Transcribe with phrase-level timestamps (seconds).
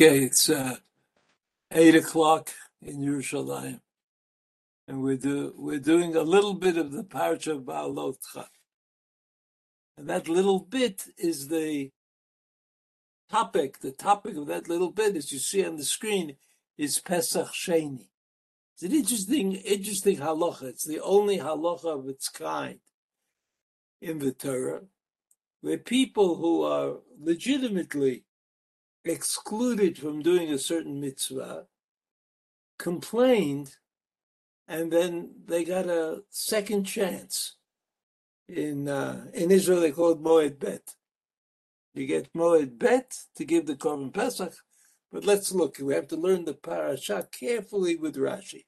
[0.00, 0.76] Okay, it's uh,
[1.72, 2.50] eight o'clock
[2.80, 3.80] in Yerushalayim,
[4.86, 8.46] and we're do we're doing a little bit of the parsha of Baalotcha,
[9.96, 11.90] and that little bit is the
[13.28, 13.80] topic.
[13.80, 16.36] The topic of that little bit, as you see on the screen,
[16.76, 18.06] is Pesach Sheni.
[18.74, 20.62] It's an interesting, interesting halacha.
[20.62, 22.78] It's the only halacha of its kind
[24.00, 24.82] in the Torah,
[25.60, 28.22] where people who are legitimately
[29.08, 31.66] excluded from doing a certain mitzvah,
[32.78, 33.76] complained,
[34.66, 37.56] and then they got a second chance.
[38.48, 40.94] In uh, in Israel, they call it Moed Bet.
[41.94, 44.54] You get Moed Bet to give the Korban Pesach,
[45.12, 45.78] but let's look.
[45.78, 48.64] We have to learn the parasha carefully with Rashi.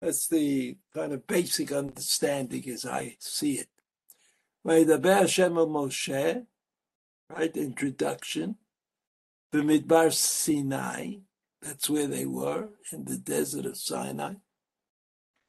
[0.00, 3.68] That's the kind of basic understanding as I see it.
[4.64, 6.46] Vaydaber Hashem Moshe,
[7.30, 7.56] right?
[7.56, 8.56] Introduction.
[9.52, 11.16] The Midbar Sinai,
[11.62, 14.34] that's where they were, in the desert of Sinai.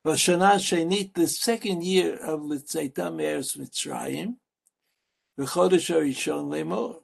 [0.06, 4.36] Vashana Shenit, the second year of Litzaita Me'eretz Mitzrayim,
[5.38, 7.02] V'chodesh HaRishon Lemor.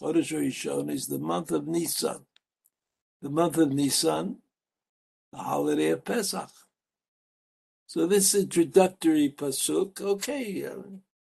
[0.00, 2.26] Chodesh HaRishon is the month of Nisan.
[3.20, 4.38] The month of Nisan,
[5.32, 6.50] the holiday of Pesach.
[7.86, 10.82] So this introductory pasuk, okay, uh,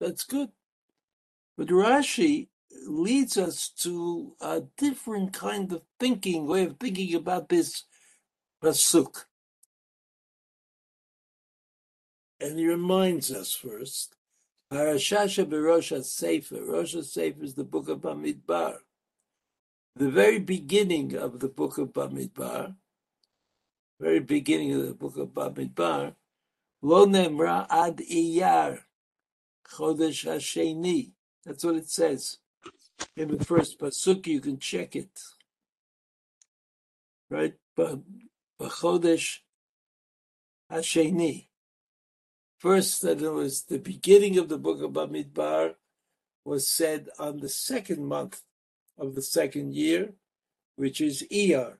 [0.01, 0.51] that's good.
[1.57, 2.49] But Rashi
[2.87, 7.85] leads us to a different kind of thinking, way of thinking about this
[8.63, 9.25] pasuk.
[12.41, 14.15] And he reminds us first,
[14.73, 16.63] Parashasha Berosh Sefer.
[16.63, 18.77] Rosh Sefer is the book of Bamidbar.
[19.97, 22.77] The very beginning of the book of Bamidbar,
[23.99, 26.15] very beginning of the book of Bamidbar,
[26.83, 28.81] Lo Nemra Ad Iyar
[29.69, 31.13] Chodesh Hasheni.
[31.45, 32.39] That's what it says
[33.17, 35.21] in the first pasuk, you can check it,
[37.31, 37.55] right?
[37.77, 38.01] But
[38.61, 39.39] Chodesh
[40.71, 41.47] Hasheni.
[42.59, 45.75] First, that it was the beginning of the book of Bamidbar
[46.45, 48.43] was said on the second month
[48.97, 50.15] of the second year,
[50.77, 51.75] which is Iyar.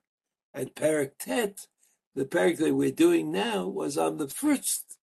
[0.53, 1.67] And Perak Tet,
[2.15, 4.97] the Perak that we're doing now, was on the first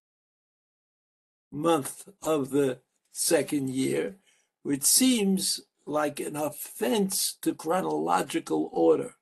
[1.53, 2.81] month of the
[3.13, 4.17] second year,
[4.63, 9.15] which seems like an offense to chronological order.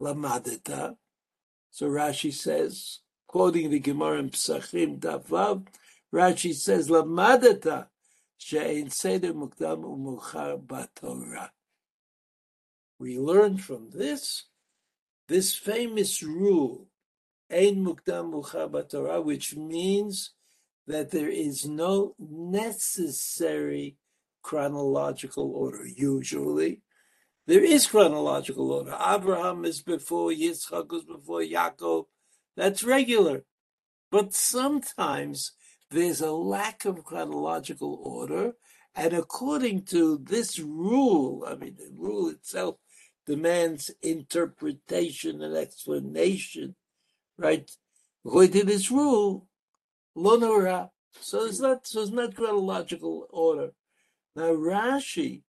[0.00, 0.96] Lamadita.
[1.70, 5.66] So Rashi says, quoting the Gemara in Psachim Davav,
[6.14, 7.88] Rashi says, Lamadita
[8.38, 11.50] she'ein seder mukdam umuchar batorah.
[12.98, 14.44] We learn from this,
[15.28, 16.86] this famous rule,
[17.50, 20.32] ein mukdam muchar which means
[20.86, 23.96] that there is no necessary
[24.46, 25.84] chronological order.
[25.84, 26.80] Usually,
[27.48, 28.96] there is chronological order.
[29.04, 32.04] Abraham is before Yitzchak is before Yaakov.
[32.56, 33.42] That's regular.
[34.12, 35.50] But sometimes
[35.90, 38.52] there's a lack of chronological order.
[38.94, 42.76] And according to this rule, I mean, the rule itself
[43.26, 46.76] demands interpretation and explanation,
[47.36, 47.68] right?
[48.24, 49.48] According to this rule,
[50.16, 50.90] lonora.
[51.20, 53.72] So it's not so it's not chronological order.
[54.36, 55.44] Now Rashi,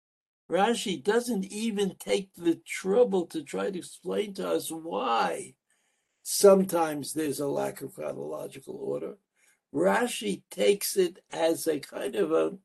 [0.50, 5.54] Rashi doesn't even take the trouble to try to explain to us why
[6.22, 9.16] sometimes there's a lack of chronological order.
[9.74, 12.58] Rashi takes it as a kind of a,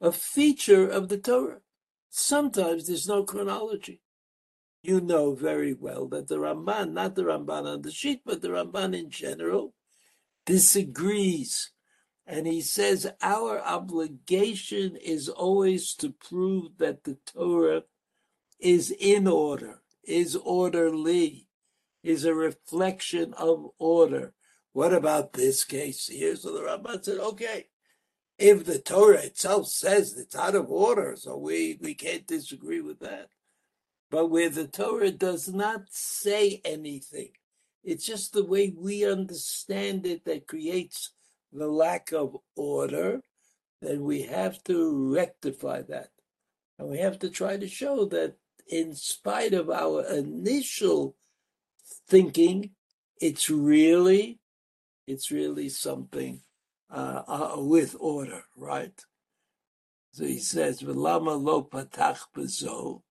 [0.00, 1.60] a feature of the Torah.
[2.08, 4.00] Sometimes there's no chronology.
[4.84, 8.48] You know very well that the Ramban, not the Ramban on the sheet, but the
[8.48, 9.74] Ramban in general,
[10.46, 11.72] disagrees
[12.28, 17.84] and he says our obligation is always to prove that the Torah
[18.60, 21.48] is in order, is orderly,
[22.02, 24.34] is a reflection of order.
[24.72, 26.36] What about this case here?
[26.36, 27.68] So the Ramban said, okay,
[28.36, 33.00] if the Torah itself says it's out of order, so we, we can't disagree with
[33.00, 33.30] that.
[34.10, 37.30] But where the Torah does not say anything,
[37.82, 41.12] it's just the way we understand it that creates
[41.52, 43.20] the lack of order,
[43.80, 46.08] then we have to rectify that.
[46.78, 48.36] And we have to try to show that
[48.68, 51.16] in spite of our initial
[52.08, 52.70] thinking,
[53.20, 54.38] it's really,
[55.06, 56.42] it's really something
[56.90, 59.04] uh, uh, with order, right?
[60.12, 63.02] So he says, "V'lama lo patach bezo."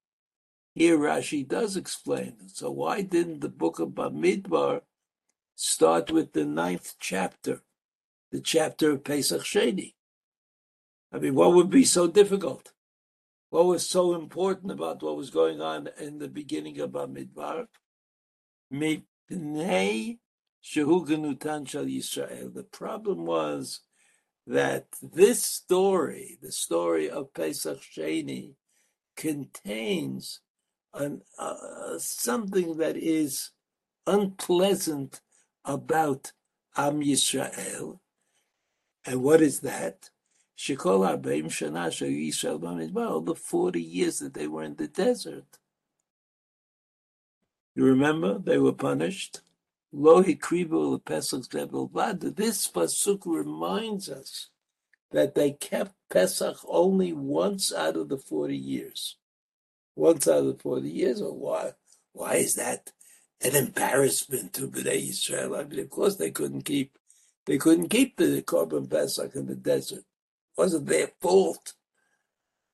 [0.73, 2.49] Here Rashi does explain.
[2.49, 4.81] So why didn't the book of Bamidbar
[5.55, 7.63] start with the ninth chapter?
[8.31, 9.93] The chapter of Pesach Sheni.
[11.11, 12.73] I mean, what would be so difficult?
[13.49, 17.67] What was so important about what was going on in the beginning of Bamidbar?
[18.73, 20.17] Mipnei
[20.63, 22.53] shehuganutan shal Yisrael.
[22.53, 23.81] The problem was
[24.45, 28.55] that this story, the story of Pesach Sheni,
[29.15, 30.41] contains
[30.93, 33.51] an, uh, something that is
[34.05, 35.21] unpleasant
[35.63, 36.33] about
[36.75, 37.99] Am Yisrael.
[39.07, 40.11] And what is that?
[40.57, 41.07] Shekol
[43.25, 45.59] the 40 years that they were in the desert.
[47.73, 48.37] You remember?
[48.37, 49.41] They were punished.
[49.93, 51.49] Pesach.
[51.49, 54.49] This pasuk reminds us
[55.11, 59.15] that they kept Pesach only once out of the 40 years.
[59.95, 61.71] Once out of the 40 years, or why?
[62.11, 62.91] Why is that
[63.41, 65.55] an embarrassment to Bnei Israel?
[65.55, 66.97] I mean, of course they couldn't keep,
[67.47, 69.99] they couldn't keep the Korban Pesach in the desert.
[69.99, 70.05] It
[70.57, 71.73] wasn't their fault.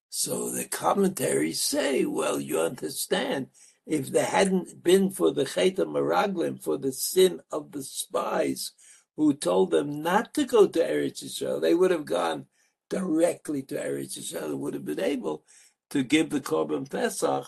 [0.09, 3.47] So the commentaries say, well, you understand,
[3.85, 8.71] if there hadn't been for the Cheta Meraglim, for the sin of the spies
[9.15, 12.47] who told them not to go to Eretz Israel, they would have gone
[12.89, 15.43] directly to Eretz Israel and would have been able
[15.91, 17.45] to give the Korban Pesach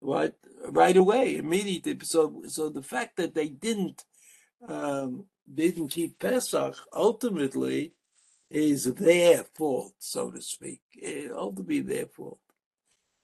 [0.00, 0.34] right,
[0.68, 1.96] right away, immediately.
[2.02, 4.04] So, so the fact that they didn't
[4.68, 7.94] um, didn't keep Pesach ultimately
[8.50, 10.80] is their fault, so to speak.
[10.94, 12.38] It ultimately their fault.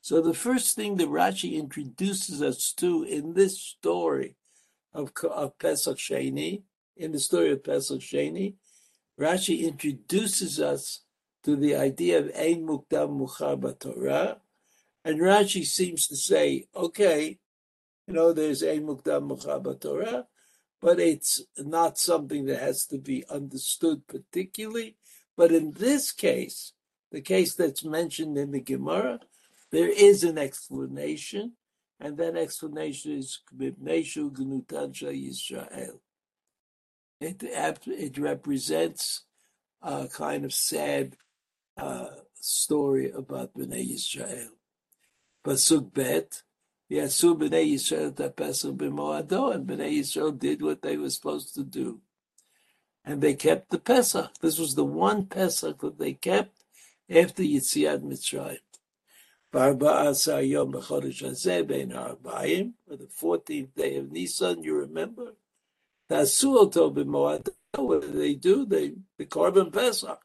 [0.00, 4.36] So the first thing that Rashi introduces us to in this story
[4.94, 6.62] of, of Pesach Sheni,
[6.96, 8.54] in the story of Pesach Sheni,
[9.20, 11.00] Rashi introduces us
[11.42, 14.38] to the idea of Ein Mukdam Muchar Torah,
[15.04, 17.38] and Rashi seems to say, okay,
[18.06, 20.26] you know, there's Ein Mukdam Muchar Torah,
[20.80, 24.96] but it's not something that has to be understood particularly.
[25.36, 26.72] But in this case,
[27.10, 29.20] the case that's mentioned in the Gemara,
[29.70, 31.52] there is an explanation,
[32.00, 33.40] and that explanation is
[35.12, 36.00] Yisrael.
[37.20, 39.22] It, it represents
[39.82, 41.16] a kind of sad
[41.76, 44.48] uh, story about Bnei Yisrael.
[45.44, 46.42] Pasuk Bet,
[46.90, 52.00] Yasu Bnei Yisrael Tapesach b'moado, and Bnei Yisrael did what they were supposed to do.
[53.04, 54.30] And they kept the Pesach.
[54.40, 56.64] This was the one Pesach that they kept
[57.10, 58.58] after Yitziat Mitzrayim.
[59.52, 65.34] Barba'asa Yom B'chodesh Hazeh Bein Ha'arbayim, on the 14th day of Nisan, you remember?
[66.10, 68.64] Tasu Oto B'moad, what do they do?
[68.64, 70.20] They, the Korban Pesach.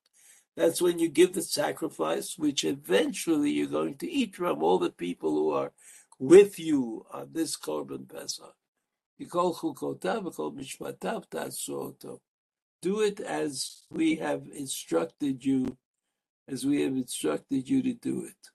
[0.55, 4.89] That's when you give the sacrifice, which eventually you're going to eat from all the
[4.89, 5.71] people who are
[6.21, 8.53] with you on this Korban Pesach.
[12.81, 15.77] Do it as we have instructed you,
[16.47, 18.49] as we have instructed you to do it.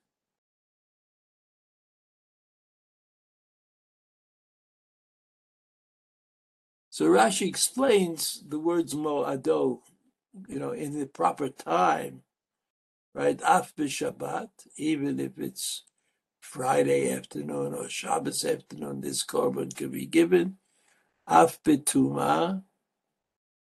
[6.89, 9.81] So Rashi explains the words mo'ado,
[10.47, 12.21] you know, in the proper time,
[13.13, 13.39] right?
[13.43, 15.83] Af b'Shabbat, even if it's
[16.47, 20.57] Friday afternoon or Shabbos afternoon, this korban could be given.
[21.27, 22.63] Af b'tuma,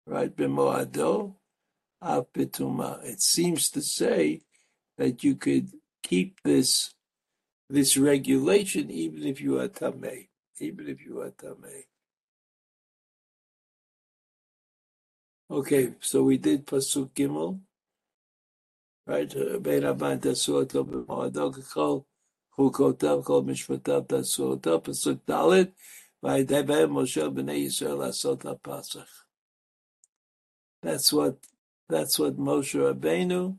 [0.05, 0.35] right?
[0.35, 1.33] B'mo'ado,
[1.99, 3.03] af b'tuma.
[3.03, 4.41] It seems to say
[4.99, 5.71] that you could
[6.03, 6.93] keep this
[7.71, 10.27] this regulation even if you are tamei,
[10.59, 11.85] even if you are tamei.
[15.49, 17.59] Okay, so we did Pasuk Gimel,
[19.07, 19.29] right?
[22.55, 24.79] Kol mishpatav tasu oto.
[24.79, 25.71] Pasuk Dalet,
[26.23, 29.07] v'ayidei Moshe b'nei Yisrael asot ha'pasach.
[30.81, 31.37] That's what,
[31.87, 33.57] that's what Moshe Rabbeinu,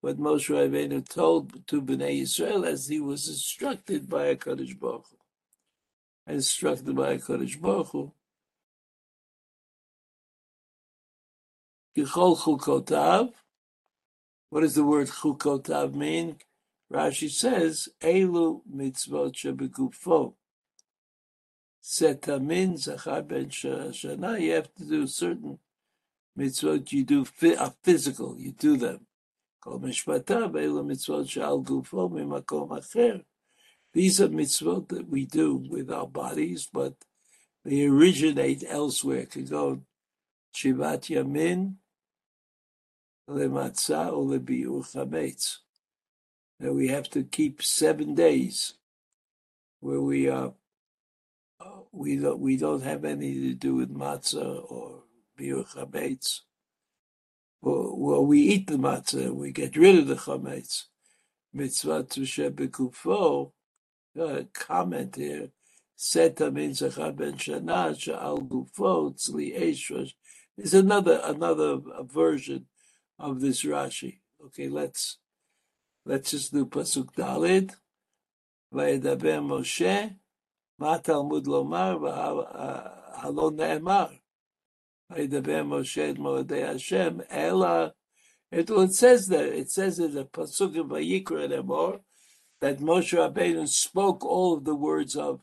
[0.00, 5.06] what Moshe Rabbeinu told to b'nei Yisrael as he was instructed by a Kodesh Baruch
[5.10, 6.32] Hu.
[6.32, 8.12] Instructed by a Kodesh Baruch Hu.
[11.96, 12.06] What
[14.62, 16.36] does the word chukotav mean?
[16.94, 20.34] Rashi says, Elu mitzvot shebegufo.
[21.82, 24.40] Setamin zachar ben shana.
[24.40, 25.58] You have to do certain
[26.38, 26.92] mitzvot.
[26.92, 28.36] You do a uh, physical.
[28.38, 29.06] You do them.
[29.60, 33.24] Kol mishpatav elu mitzvot shal gufo mimakom acher.
[33.92, 36.94] These are mitzvot that we do with our bodies, but
[37.64, 39.26] they originate elsewhere.
[39.26, 39.82] Can go
[40.54, 41.74] Shivat Yamin,
[43.28, 45.63] lematzah or lebiur chametz.
[46.64, 48.72] That we have to keep seven days
[49.80, 50.54] where we are
[51.60, 55.02] uh, we don't we don't have anything to do with matzah or
[55.38, 56.40] biur chametz.
[57.60, 60.84] Well, we eat the matzah, and we get rid of the chametz,
[61.52, 63.52] mitzvah tushe
[64.18, 65.50] uh, comment here.
[65.96, 70.14] Seta means ben Shana, Sha'al Gufo, Tzli Eshrash.
[70.56, 72.68] Is another another version
[73.18, 74.20] of this Rashi.
[74.46, 75.18] Okay, let's
[76.04, 77.74] let's just do pasuk Dalid.
[78.72, 80.16] Vayedaber Moshe,
[80.78, 84.18] Ma Talmud Lomar, uh, Halon Ne'emar.
[85.12, 87.94] Vayedaber Moshe et Moedei Hashem, Ela.
[88.50, 92.00] It, says there, it says in the pasuk of Vayikra Lemor,
[92.60, 95.40] that Moshe Rabbeinu spoke all of the words of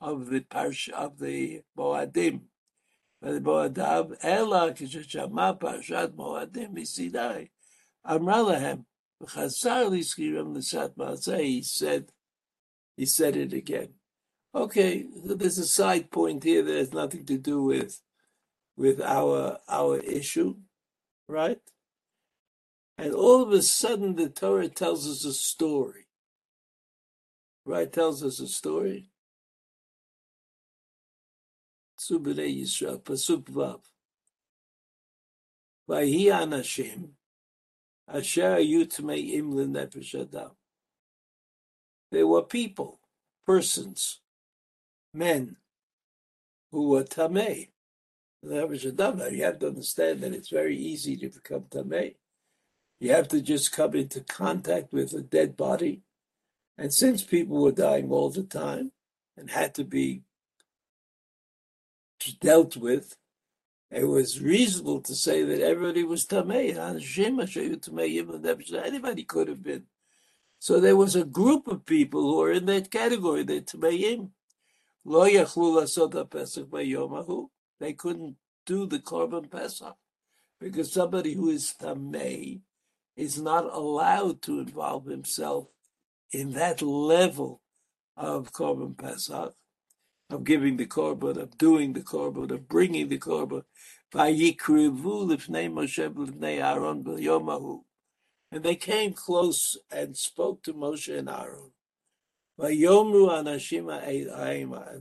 [0.00, 2.40] of the parsh of the Moadim.
[3.20, 7.50] The Moadam, Ela kishashama parshat Moadim misidai.
[8.04, 8.86] Amra
[9.20, 9.48] He
[11.62, 12.12] said,
[12.96, 13.88] he said it again.
[14.54, 18.00] Okay, so there's a side point here that has nothing to do with
[18.76, 20.56] with our our issue,
[21.28, 21.60] right?
[22.98, 26.06] And all of a sudden, the Torah tells us a story
[27.64, 29.10] right, tells us a story.
[31.98, 33.80] Subirei Yisrael, Pasuk Vav.
[35.88, 37.10] Vahi Anashim,
[42.12, 43.00] There were people,
[43.46, 44.20] persons,
[45.14, 45.56] men,
[46.72, 47.68] who were Tamei.
[48.44, 52.14] Nefesh Adam, you have to understand that it's very easy to become Tamei.
[52.98, 56.02] You have to just come into contact with a dead body
[56.80, 58.92] and since people were dying all the time
[59.36, 60.22] and had to be
[62.40, 63.18] dealt with,
[63.90, 66.76] it was reasonable to say that everybody was tamei.
[68.84, 69.84] Anybody could have been.
[70.58, 74.30] So there was a group of people who are in that category, the tameim.
[77.80, 79.96] They couldn't do the korban pesach
[80.60, 82.60] because somebody who is tamei
[83.16, 85.68] is not allowed to involve himself
[86.32, 87.60] in that level
[88.16, 89.54] of Korban Pesach,
[90.30, 93.64] of giving the korban, of doing the korban, of bringing the korban.
[98.52, 101.70] And they came close and spoke to Moshe and Aaron.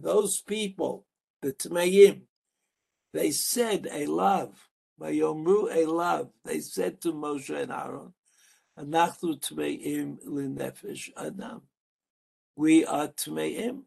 [0.02, 1.06] Those people,
[1.42, 2.22] the Tmeim,
[3.14, 4.70] they said, a love.
[5.02, 6.30] Vayomru Elav.
[6.46, 8.14] They said to Moshe and Aaron,
[8.78, 10.20] Anachnu Tmeim
[11.18, 11.62] Adam.
[12.56, 13.86] We are Tmeim,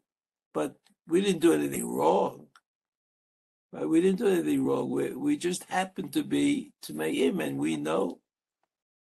[0.53, 0.75] but
[1.07, 2.47] we didn't do anything wrong.
[3.71, 3.87] Right?
[3.87, 4.89] We didn't do anything wrong.
[4.89, 8.19] We, we just happened to be to Mayim, and we know.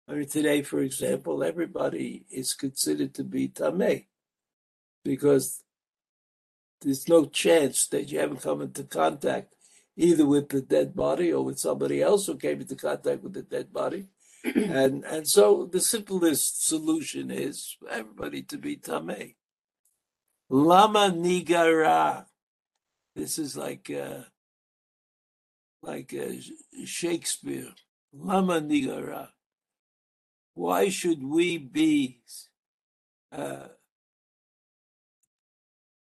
[0.09, 4.06] I mean, today, for example, everybody is considered to be Tameh
[5.04, 5.62] because
[6.80, 9.54] there's no chance that you haven't come into contact
[9.97, 13.42] either with the dead body or with somebody else who came into contact with the
[13.42, 14.06] dead body.
[14.44, 19.35] and and so the simplest solution is for everybody to be Tameh.
[20.50, 22.26] Lama nigara.
[23.14, 24.25] This is like uh,
[25.82, 26.32] like uh,
[26.84, 27.72] Shakespeare.
[28.12, 29.28] Lama nigara.
[30.54, 32.20] Why should we be?
[33.30, 33.68] Uh,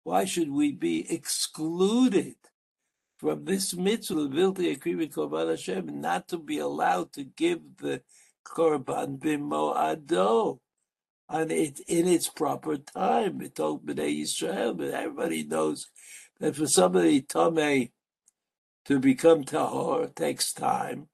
[0.03, 2.35] why should we be excluded
[3.19, 8.01] from this mitzvah, Vilti Akrivi Korban Hashem, not to be allowed to give the
[8.47, 10.59] korban b'moado,
[11.29, 13.41] and it in its proper time.
[13.41, 15.87] It told Bnei Yisrael, but everybody knows
[16.39, 17.91] that for somebody tamei
[18.85, 21.07] to become tahor takes time,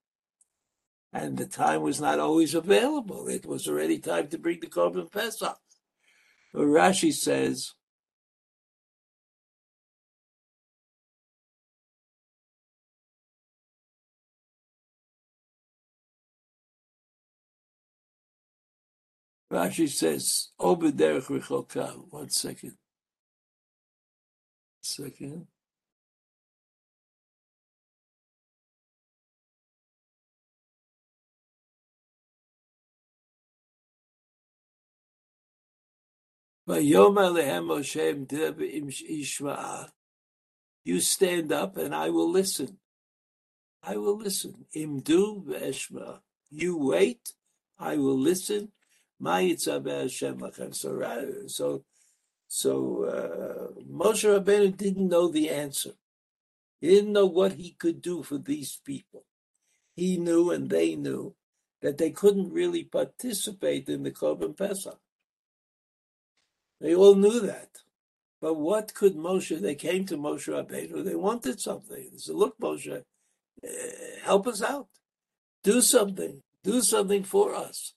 [1.12, 3.28] and the time was not always available.
[3.28, 5.58] It was already time to bring the korban pesach.
[6.54, 7.74] But Rashi says
[19.52, 21.94] Rashi says, Oberderech Rechoka.
[22.10, 22.78] One second.
[24.82, 25.48] Second.
[36.68, 37.14] You
[41.00, 42.80] stand up and I will listen.
[43.84, 44.66] I will listen.
[44.76, 46.22] Imdu ve'eshma.
[46.50, 47.34] You wait,
[47.78, 48.72] I will listen.
[49.22, 50.94] So,
[51.48, 51.84] so,
[52.48, 55.92] so uh, Moshe Rabbeinu didn't know the answer.
[56.82, 59.26] He didn't know what he could do for these people.
[59.96, 61.36] He knew, and they knew,
[61.82, 65.00] that they couldn't really participate in the Korban Pesach.
[66.82, 67.70] They all knew that.
[68.42, 69.60] But what could Moshe?
[69.60, 71.04] They came to Moshe Rabbeinu.
[71.04, 72.10] They wanted something.
[72.12, 73.04] They said, "Look, Moshe,
[73.64, 73.70] uh,
[74.24, 74.90] help us out.
[75.64, 76.44] Do something.
[76.64, 77.94] Do something for us."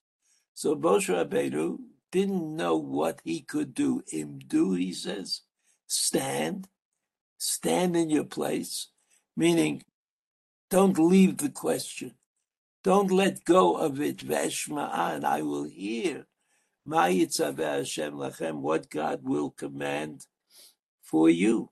[0.59, 1.79] So Moshe Rabbeinu
[2.11, 4.03] didn't know what he could do.
[4.13, 5.43] Imdu, he says,
[5.87, 6.67] stand,
[7.37, 8.89] stand in your place,
[9.37, 9.85] meaning
[10.69, 12.15] don't leave the question.
[12.83, 14.17] Don't let go of it.
[14.17, 16.27] Veshma'a, and I will hear.
[16.85, 20.27] Ma Hashem lachem, what God will command
[21.05, 21.71] for you.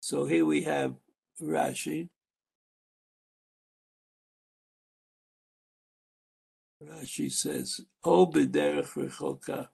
[0.00, 0.94] So here we have
[1.40, 2.10] Rashi.
[6.82, 9.68] Rashi says, O b'derech rechoka.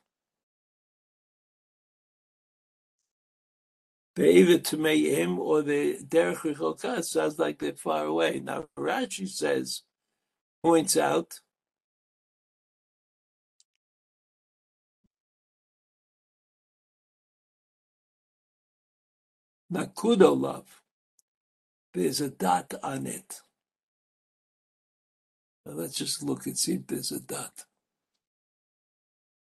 [4.16, 8.40] Be'eva him or the derech rechoka sounds like they're far away.
[8.40, 9.82] Now Rashi says,
[10.62, 11.40] points out,
[19.72, 20.64] Nakudolav.
[21.92, 23.40] There's a dot on it.
[25.66, 27.64] Let's just look and see if there's a dot.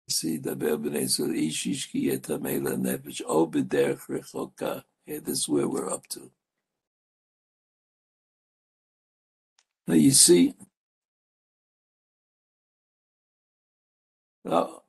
[0.08, 4.84] See, the Bebnezul Ishish Kiyetamela Nefesh Obeder Rechoka.
[5.06, 6.30] Here, this is where we're up to.
[9.86, 10.54] Now you see,
[14.44, 14.82] now,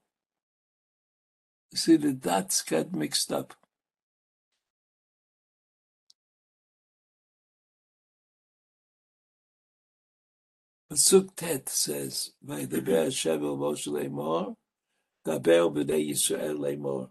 [1.71, 3.53] you see the dots got mixed up.
[10.91, 14.55] Pasuk Tet says, "Vaydeber Hashem el Moshe lemor,
[15.25, 17.09] daber b'nei Yisrael lemor."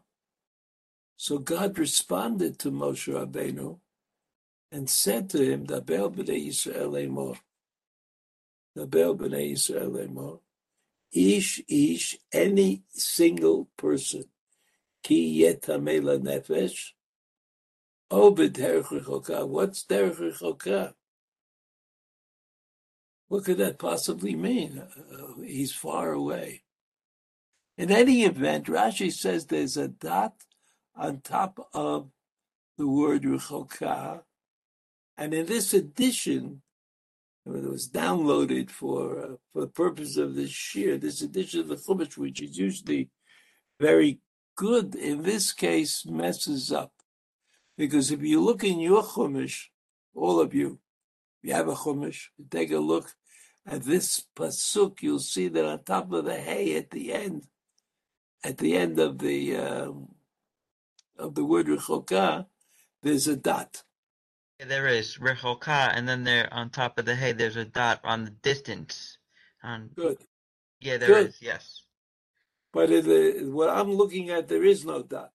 [1.16, 3.80] So God responded to Moshe Rabbeinu
[4.70, 7.36] and said to him, "Daber b'nei Yisrael lemor,
[8.76, 10.40] daber b'nei Yisrael lemor,
[11.10, 14.30] ish ish any single person,
[15.02, 16.92] ki yetamela nefesh,
[18.08, 20.94] obed derech What's derech?
[23.28, 24.78] What could that possibly mean?
[24.78, 26.62] Uh, he's far away.
[27.76, 30.34] In any event, Rashi says there's a dot
[30.94, 32.10] on top of
[32.78, 34.22] the word Rechoka.
[35.16, 36.62] And in this edition,
[37.46, 41.76] it was downloaded for uh, for the purpose of this shir, this edition of the
[41.76, 43.10] Chumash, which is usually
[43.80, 44.20] very
[44.56, 46.92] good, in this case messes up.
[47.76, 49.66] Because if you look in your Chumash,
[50.14, 50.78] all of you,
[51.44, 53.12] you have a Chumash, you take a look
[53.66, 57.46] at this pasuk, you'll see that on top of the hay at the end,
[58.42, 60.08] at the end of the um,
[61.18, 62.46] of the word rechoka,
[63.02, 63.82] there's a dot.
[64.58, 68.00] Yeah, there is rechoka, and then there on top of the hay, there's a dot
[68.04, 69.18] on the distance.
[69.62, 70.18] On good.
[70.80, 71.28] Yeah, there Good.
[71.28, 71.38] is.
[71.40, 71.82] Yes.
[72.72, 75.30] But the, what I'm looking at, there is no dot.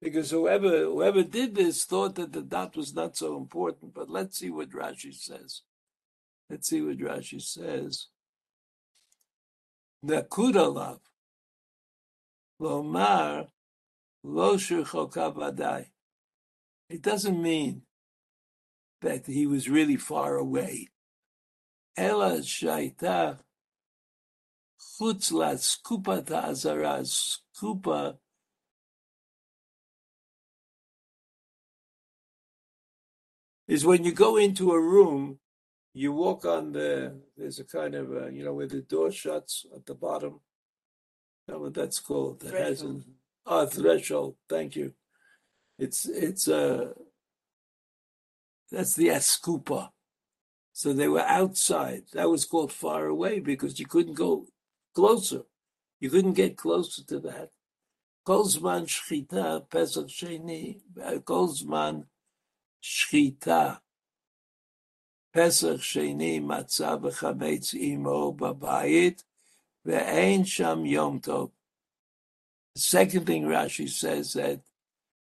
[0.00, 3.94] Because whoever whoever did this thought that the dot was not so important.
[3.94, 5.62] But let's see what Rashi says.
[6.50, 8.08] Let's see what Rashi says.
[10.04, 11.00] Nakudalav
[12.60, 13.48] lomar
[14.22, 15.86] lo vadai.
[16.88, 17.82] It doesn't mean
[19.00, 20.88] that he was really far away.
[21.96, 23.38] Ela shaita
[24.78, 27.00] skupa ta'azara.
[27.02, 28.18] Skupa
[33.68, 35.38] is when you go into a room,
[35.92, 39.66] you walk on the, there's a kind of, a, you know, where the door shuts
[39.74, 40.40] at the bottom.
[41.48, 42.44] know what that's called.
[42.44, 43.00] It has a
[43.46, 44.36] oh, threshold.
[44.48, 44.92] Thank you.
[45.78, 46.92] It's, it's a,
[48.70, 49.90] that's the askupa.
[50.72, 52.02] So they were outside.
[52.12, 54.46] That was called far away because you couldn't go
[54.94, 55.42] closer.
[56.00, 57.50] You couldn't get closer to that.
[58.26, 60.80] Kolzman shchita pesach sheni.
[61.02, 62.04] Uh, Kolzman
[62.85, 63.75] שחיטה.
[65.31, 69.23] פסח שני מצא בחמץ עמו בבית,
[69.85, 71.51] ואין שם יום טוב.
[72.77, 74.61] The second thing Rashi says that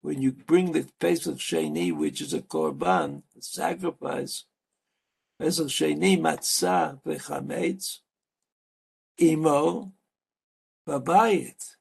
[0.03, 4.45] when you bring the Pesach Sheni, which is a korban, a sacrifice,
[5.41, 8.01] Pesach Sheni matzah v'chametz,
[9.21, 9.93] imo,
[10.87, 11.77] babayit,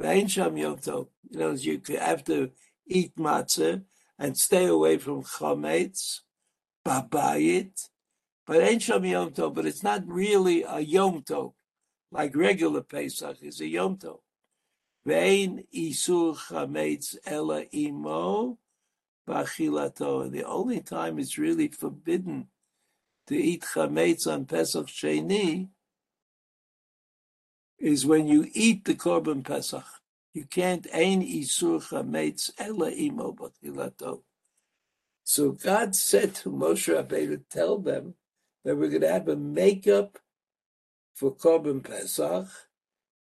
[0.00, 1.08] ve'en sham yom tov.
[1.30, 2.50] You know, you have to
[2.86, 3.84] eat matzah,
[4.17, 6.21] and stay away from chametz,
[6.85, 7.89] babayit,
[8.45, 9.53] but ain't shom yom tov.
[9.53, 11.53] But it's not really a yom tov,
[12.11, 14.19] like regular Pesach is a yom tov.
[15.05, 18.57] Vein isur chametz ela imo
[19.27, 20.31] bachilato.
[20.31, 22.47] The only time it's really forbidden
[23.27, 25.69] to eat chametz on Pesach Sheni
[27.77, 29.94] is when you eat the korban Pesach.
[30.35, 34.23] You can't ein isur chametz ela imo b'chilato.
[35.23, 38.15] So God said to Moshe Rabbeinu, tell them
[38.65, 40.19] that we're going to have a makeup
[41.13, 42.47] for Korban Pesach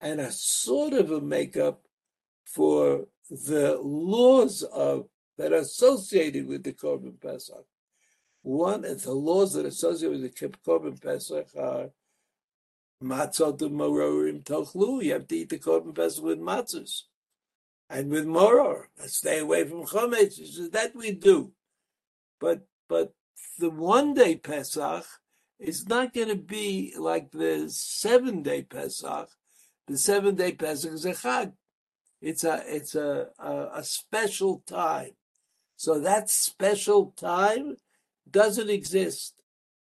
[0.00, 1.82] and a sort of a makeup
[2.46, 7.66] for the laws of that are associated with the Korban Pesach.
[8.40, 11.90] One the laws that are associated with the Korban Pesach are
[13.02, 15.02] matzot mororim tochlu.
[15.04, 17.02] You have to eat the Korban Pesach with matzahs
[17.90, 18.88] and with moror.
[19.06, 20.70] Stay away from chometz.
[20.72, 21.52] That we do,
[22.40, 23.12] but but
[23.58, 25.04] the one day Pesach
[25.58, 29.28] is not going to be like the seven day Pesach.
[29.86, 31.52] The seven day Pesach is a chag.
[32.20, 35.10] It's a it's a, a, a special time.
[35.76, 37.76] So that special time
[38.30, 39.34] doesn't exist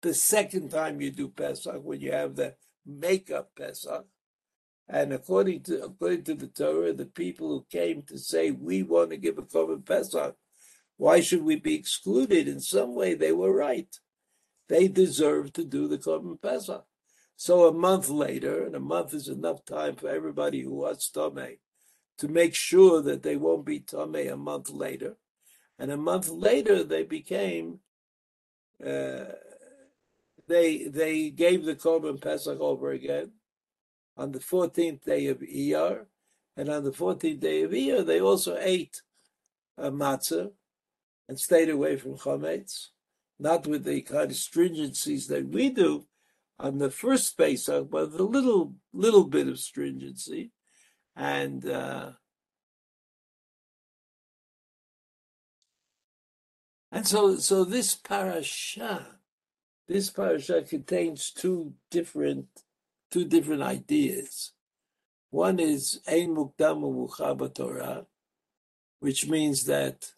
[0.02, 2.54] the second time you do Pesach when you have the
[2.86, 4.06] makeup Pesach.
[4.88, 9.10] And according to according to the Torah, the people who came to say we want
[9.10, 10.34] to give a korban Pesach,
[10.96, 12.48] why should we be excluded?
[12.48, 13.94] In some way, they were right.
[14.68, 16.84] They deserve to do the korban Pesach.
[17.36, 21.58] So a month later, and a month is enough time for everybody who was Tomei
[22.18, 25.16] to make sure that they won't be Tomei a month later.
[25.78, 27.78] And a month later, they became
[28.84, 29.24] uh,
[30.50, 33.32] they they gave the korban pesach over again
[34.16, 36.06] on the 14th day of Iyar,
[36.56, 39.00] and on the 14th day of Iyar they also ate
[39.78, 40.50] a matzah
[41.28, 42.88] and stayed away from chametz,
[43.38, 46.06] not with the kind of stringencies that we do
[46.58, 50.52] on the first Pesach, but a little little bit of stringency,
[51.16, 51.64] and.
[51.66, 52.12] Uh,
[56.92, 59.19] And so, so this parasha,
[59.90, 62.46] this parasha contains two different,
[63.10, 64.52] two different ideas.
[65.30, 68.06] One is ein mukdam Torah,
[69.00, 70.12] which means that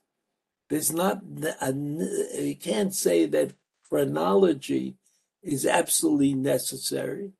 [0.68, 1.22] there's not
[1.62, 3.54] a, you can't say that
[3.88, 4.96] chronology
[5.42, 7.32] is absolutely necessary.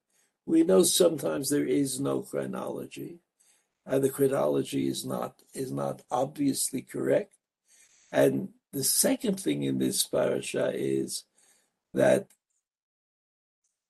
[0.47, 3.18] We know sometimes there is no chronology,
[3.85, 7.35] and the chronology is not is not obviously correct,
[8.11, 11.25] and the second thing in this parasha is
[11.95, 12.27] that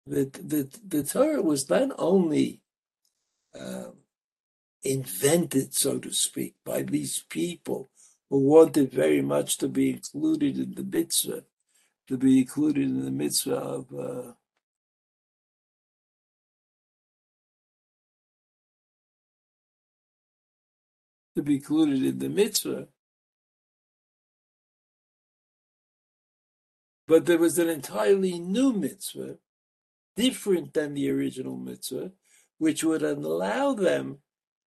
[0.06, 2.60] the, the, the Torah was not only
[3.58, 3.94] um,
[4.82, 7.90] invented, so to speak, by these people
[8.30, 11.44] who wanted very much to be included in the mitzvah,
[12.08, 14.32] to be included in the mitzvah of uh,
[21.36, 22.88] to be included in the mitzvah,
[27.06, 29.36] But there was an entirely new mitzvah,
[30.16, 32.12] different than the original mitzvah,
[32.58, 34.18] which would allow them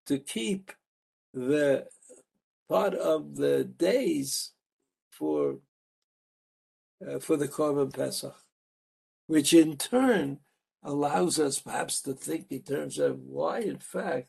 [0.07, 0.71] to keep
[1.33, 1.87] the
[2.67, 4.51] part of the days
[5.09, 5.59] for
[7.05, 8.35] uh, for the Korban Pesach,
[9.27, 10.39] which in turn
[10.83, 14.27] allows us perhaps to think in terms of why, in fact,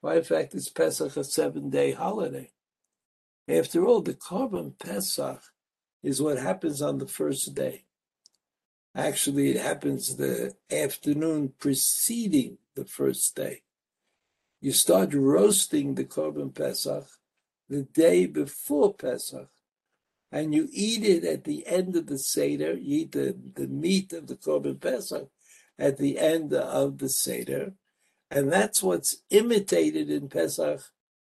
[0.00, 2.50] why in fact is Pesach a seven-day holiday.
[3.48, 5.42] After all, the Korban Pesach
[6.02, 7.84] is what happens on the first day.
[8.94, 13.62] Actually, it happens the afternoon preceding the first day.
[14.60, 17.06] You start roasting the Korban Pesach
[17.68, 19.48] the day before Pesach,
[20.32, 22.74] and you eat it at the end of the Seder.
[22.74, 25.28] You eat the, the meat of the Korban Pesach
[25.78, 27.74] at the end of the Seder,
[28.30, 30.80] and that's what's imitated in Pesach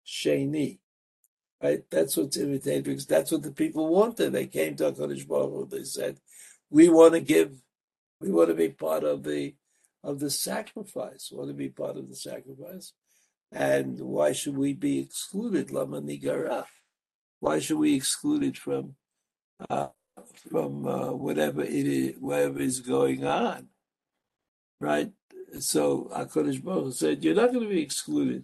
[0.05, 0.79] Sheni.
[1.63, 1.89] Right?
[1.89, 4.33] That's what's imitated because that's what the people wanted.
[4.33, 6.17] They came to HaKadosh Baruch Hu, they said,
[6.69, 7.53] we want to give,
[8.19, 9.55] we want to be part of the
[10.03, 12.91] of the sacrifice, we want to be part of the sacrifice.
[13.49, 15.71] And why should we be excluded?
[15.71, 16.65] Lama nigara.
[17.39, 18.95] Why should we be excluded from
[19.69, 19.87] uh,
[20.51, 23.69] from uh, whatever it is, whatever is going on?
[24.81, 25.11] Right?
[25.59, 28.43] So HaKadosh Baruch Hu said, you're not going to be excluded.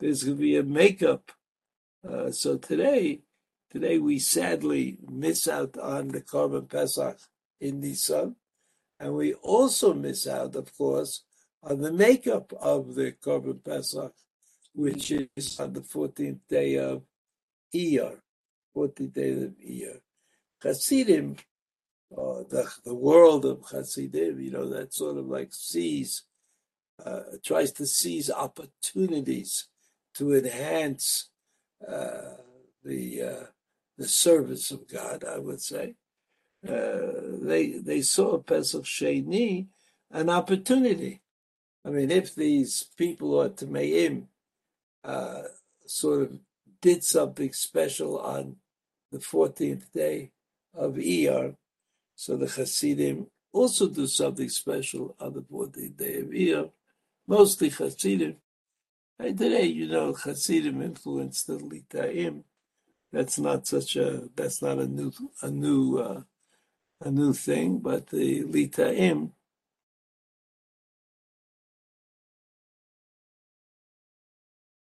[0.00, 1.32] There's going to be a makeup
[2.08, 3.20] uh, so today,
[3.70, 7.18] today we sadly miss out on the Korban Pesach
[7.60, 8.36] in Nisan,
[9.00, 11.24] and we also miss out, of course,
[11.62, 14.12] on the makeup of the Korban Pesach,
[14.74, 17.02] which is on the 14th day of
[17.74, 18.18] Iyar,
[18.76, 20.00] 14th day of Iyar.
[20.62, 21.36] Hasidim,
[22.12, 26.22] uh, the, the world of Hasidim, you know, that sort of like sees,
[27.04, 29.68] uh, tries to seize opportunities
[30.14, 31.30] to enhance
[31.80, 33.46] the uh,
[33.98, 35.94] the service of God, I would say.
[36.66, 39.66] Uh, they they saw Pesach Sheni
[40.10, 41.20] an opportunity.
[41.84, 44.24] I mean, if these people are Tameim
[45.04, 45.42] uh,
[45.86, 46.38] sort of
[46.80, 48.56] did something special on
[49.12, 50.32] the 14th day
[50.74, 51.56] of Iyar,
[52.14, 56.70] so the Hasidim also do something special on the 14th day of Iyar,
[57.26, 58.36] mostly Hasidim.
[59.18, 62.44] And today, you know, Hasidim influenced the Litaim.
[63.12, 65.10] That's not such a, that's not a new,
[65.42, 66.22] a new, uh,
[67.00, 69.30] a new thing, but the Litaim,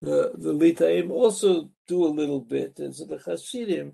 [0.00, 3.92] the, the Litaim also do a little bit, and so the Hasidim,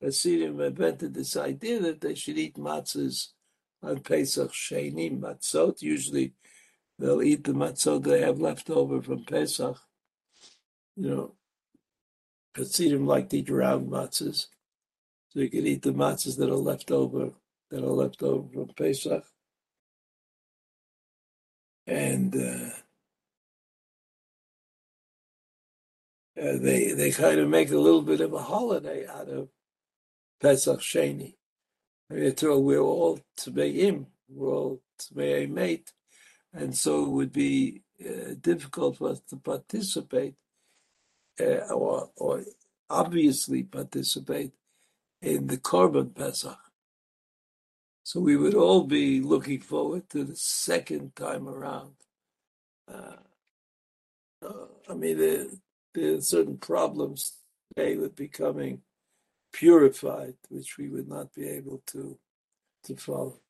[0.00, 3.28] Hasidim invented this idea that they should eat matzahs
[3.82, 5.82] on Pesach Sheni, matzot.
[5.82, 6.34] Usually
[6.98, 9.78] they'll eat the matzot they have left over from Pesach.
[10.96, 11.34] You know,
[12.56, 14.46] Hasidim like to eat round matzahs.
[15.30, 17.30] So you can eat the matzahs that are left over,
[17.70, 19.24] that are left over from Pesach.
[21.86, 22.70] And uh,
[26.40, 29.48] uh, they they kind of make a little bit of a holiday out of
[30.40, 31.34] Pesach Sheni.
[32.36, 35.92] So we're all Tmeim, we're all Tmei mate,
[36.52, 40.34] and so it would be uh, difficult for us to participate
[41.40, 42.44] uh, or, or
[42.90, 44.52] obviously participate
[45.20, 46.58] in the Korban Pesach.
[48.04, 51.92] So we would all be looking forward to the second time around.
[52.90, 53.16] Uh,
[54.42, 55.46] uh, I mean, there,
[55.94, 57.34] there are certain problems
[57.76, 58.80] today with becoming
[59.52, 62.18] purified, which we would not be able to
[62.84, 63.40] to follow.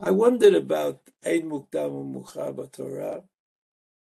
[0.00, 3.22] I wondered about Ein Mukdam Muchar Torah,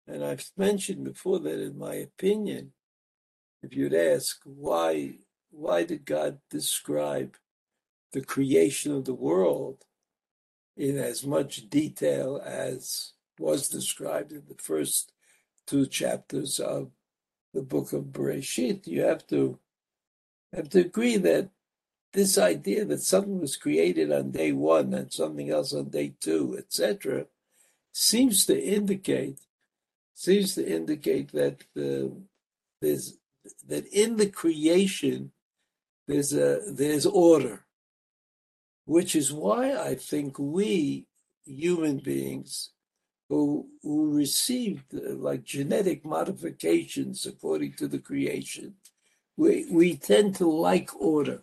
[0.06, 2.72] and I've mentioned before that, in my opinion,
[3.62, 5.18] if you'd ask why
[5.50, 7.36] why did God describe
[8.12, 9.84] the creation of the world
[10.76, 15.12] in as much detail as was described in the first
[15.66, 16.90] two chapters of
[17.52, 19.58] the book of Bereshit, you have to
[20.52, 21.50] have to agree that
[22.12, 26.56] this idea that something was created on day one and something else on day two,
[26.58, 27.26] etc.,
[27.92, 29.40] seems to indicate
[30.14, 32.12] seems to indicate that the,
[32.80, 33.16] there's
[33.66, 35.32] that in the creation
[36.06, 37.64] there's a there's order,
[38.84, 41.06] which is why I think we
[41.44, 42.70] human beings
[43.28, 48.74] who who received uh, like genetic modifications according to the creation
[49.40, 51.42] we, we tend to like order.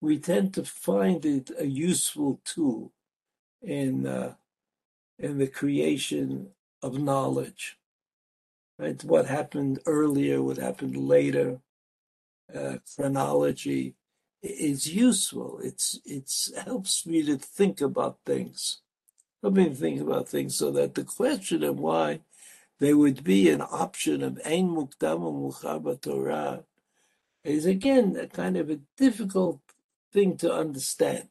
[0.00, 2.92] We tend to find it a useful tool
[3.62, 4.34] in uh,
[5.18, 6.48] in the creation
[6.82, 7.78] of knowledge.
[8.78, 11.60] Right, what happened earlier, what happened later,
[12.54, 13.94] uh, chronology
[14.42, 15.60] is useful.
[15.62, 18.80] It's it's helps me to think about things.
[19.42, 22.20] Help me think about things so that the question of why
[22.78, 26.64] there would be an option of ein mukdam muchar Torah
[27.44, 29.60] is again a kind of a difficult
[30.12, 31.28] thing to understand.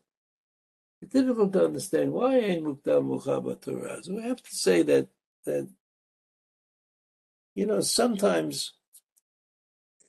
[1.02, 4.04] It's difficult to understand why ain't mukdam muchaba Torah.
[4.04, 5.08] So we have to say that
[5.46, 5.70] that
[7.56, 8.74] you know sometimes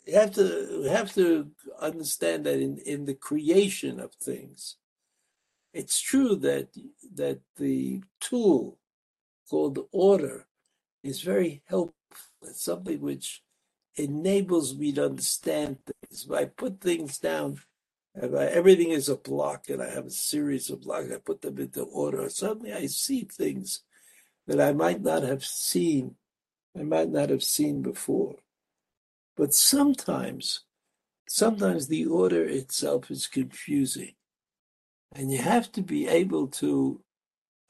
[0.06, 4.76] you have to have to understand that in, in the creation of things,
[5.72, 6.68] it's true that
[7.14, 8.78] that the tool
[9.48, 10.46] called order
[11.02, 11.94] is very helpful.
[12.42, 13.42] It's something which
[13.96, 16.24] enables me to understand things.
[16.24, 17.60] If I put things down,
[18.14, 21.42] if I, everything is a block and I have a series of blocks, I put
[21.42, 23.82] them into order, suddenly I see things
[24.46, 26.16] that I might not have seen,
[26.78, 28.36] I might not have seen before.
[29.36, 30.62] But sometimes,
[31.28, 34.14] sometimes the order itself is confusing.
[35.14, 37.00] And you have to be able to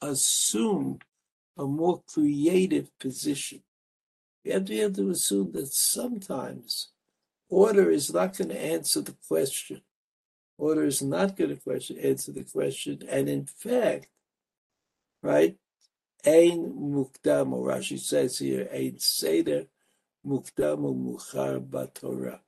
[0.02, 1.00] assume
[1.58, 3.62] a more creative position
[4.44, 6.88] You have to be able to assume that sometimes
[7.48, 9.82] order is not going to answer the question.
[10.60, 13.02] Order is not going to question, answer the question.
[13.08, 14.08] And in fact,
[15.22, 15.56] right,
[16.26, 19.64] Ein mukdam, or Rashi says here, Ein seder
[20.26, 22.40] mukdam muchar batorah.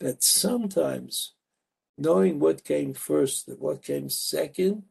[0.00, 1.34] That sometimes
[1.96, 4.82] knowing what came first and what came second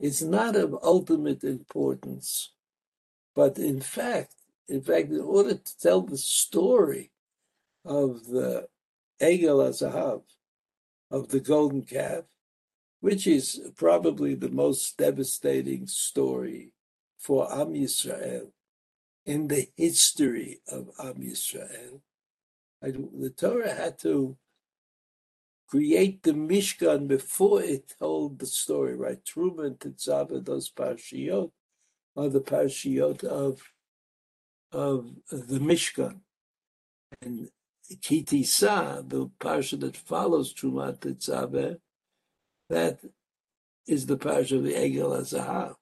[0.00, 2.50] is not of ultimate importance.
[3.36, 4.34] But in fact,
[4.68, 7.12] in fact, in order to tell the story
[7.84, 8.66] of the
[9.22, 10.22] Egel Azahav,
[11.14, 12.24] of the golden calf,
[13.00, 16.72] which is probably the most devastating story
[17.18, 18.48] for Am Yisrael
[19.24, 22.00] in the history of Am Yisrael.
[22.82, 24.36] The Torah had to
[25.68, 29.24] create the Mishkan before it told the story, right?
[29.24, 31.50] Trumah, Tetzaveh, those parashiyot,
[32.16, 33.62] are the parashiyot of
[34.72, 36.16] of the Mishkan.
[37.22, 37.48] And
[38.00, 41.78] Ki Tisa, the parsha that follows Trumat Tetzaveh,
[42.68, 43.00] that
[43.86, 45.74] is the parsha of the Egel Azahav.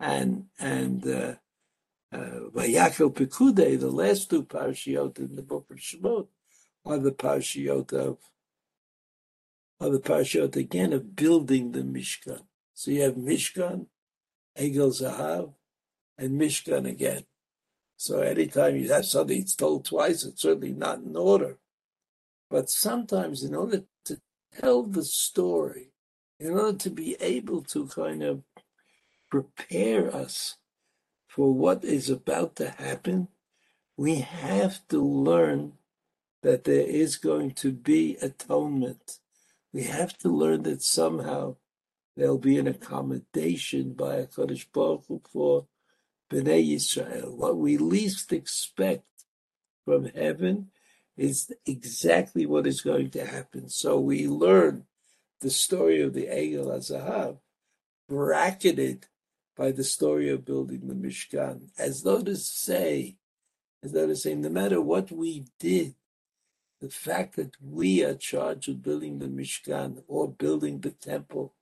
[0.00, 1.34] And and uh,
[2.12, 6.28] uh, Vayakel Pekude, the last two parshiot in the book of Shemot,
[6.86, 8.18] are the parshiot of
[9.80, 12.42] are the parshiot again of building the Mishkan.
[12.74, 13.86] So you have Mishkan,
[14.58, 15.54] Egel Zahav,
[16.16, 17.24] and Mishkan again.
[17.98, 21.58] So anytime you have something it's told twice, it's certainly not in order.
[22.48, 24.20] But sometimes, in order to
[24.56, 25.90] tell the story,
[26.38, 28.42] in order to be able to kind of
[29.28, 30.58] prepare us
[31.26, 33.28] for what is about to happen,
[33.96, 35.72] we have to learn
[36.44, 39.18] that there is going to be atonement.
[39.72, 41.56] We have to learn that somehow
[42.16, 45.66] there'll be an accommodation by HaKadosh Baruch Hu for
[46.30, 47.34] Bnei Yisrael.
[47.34, 49.04] What we least expect
[49.84, 50.70] from heaven
[51.16, 53.68] is exactly what is going to happen.
[53.68, 54.84] So we learn
[55.40, 57.38] the story of the Egel HaZahav,
[58.08, 59.06] bracketed
[59.56, 63.16] by the story of building the Mishkan, as though to say,
[63.82, 65.94] as though to say, no matter what we did,
[66.80, 71.54] the fact that we are charged with building the Mishkan or building the temple,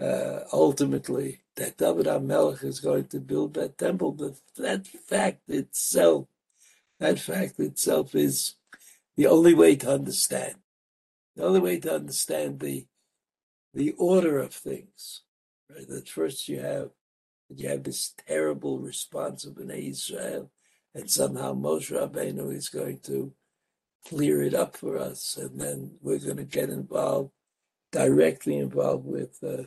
[0.00, 6.26] uh, ultimately, that David HaMelech is going to build that temple, but that fact itself,
[7.00, 8.54] that fact itself is
[9.16, 10.54] the only way to understand.
[11.34, 12.86] The only way to understand the
[13.74, 15.22] the order of things.
[15.70, 15.86] Right?
[15.88, 16.90] That first you have
[17.48, 20.50] you have this terrible response of Am Yisrael,
[20.94, 23.32] and somehow Moshe Rabbeinu is going to
[24.06, 27.30] clear it up for us, and then we're going to get involved,
[27.90, 29.64] directly involved with uh,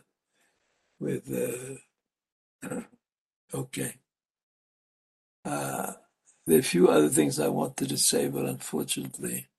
[1.01, 1.79] with.
[2.63, 2.81] Uh,
[3.53, 3.95] okay.
[5.43, 5.93] Uh,
[6.45, 9.49] there are a few other things I wanted to say, but unfortunately,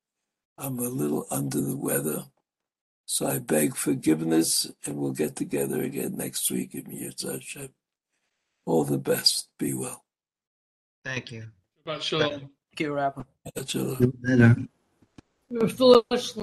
[0.57, 2.24] I'm a little under the weather.
[3.05, 7.68] So I beg forgiveness, and we'll get together again next week im Yirtzeh Hashem.
[8.64, 9.48] All the best.
[9.59, 10.05] Be well.
[11.05, 11.48] Thank you.
[11.85, 12.31] Shabbat shalom.
[12.31, 13.22] Thank you, Rabbi.
[13.66, 14.12] Shalom.
[14.20, 14.57] Better.
[15.68, 16.37] Phyllis